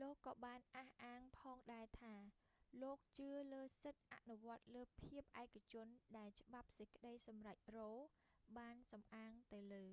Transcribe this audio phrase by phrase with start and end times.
[0.00, 2.14] លោកក៏បានអះអាងផងដែរថា
[2.82, 8.02] លោកជឿលើសិទ្ធិអនុវត្តលើភាពឯកជនដែលច្បាប់សេចក្តីសម្រេច រ៉ូ roe
[8.58, 9.86] បានសំអាងទៅលើ